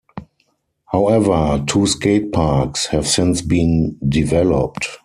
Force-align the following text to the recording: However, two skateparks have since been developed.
However, 0.87 1.63
two 1.67 1.81
skateparks 1.81 2.87
have 2.87 3.05
since 3.05 3.43
been 3.43 3.99
developed. 4.09 4.87